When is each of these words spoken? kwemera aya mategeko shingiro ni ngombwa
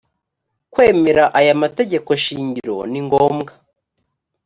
kwemera 0.73 1.23
aya 1.39 1.53
mategeko 1.63 2.09
shingiro 2.23 2.77
ni 2.91 2.99
ngombwa 3.05 3.51